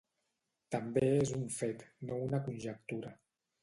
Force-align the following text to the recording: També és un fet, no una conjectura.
També 0.75 1.03
és 1.19 1.35
un 1.41 1.45
fet, 1.59 1.87
no 2.09 2.21
una 2.27 2.45
conjectura. 2.51 3.19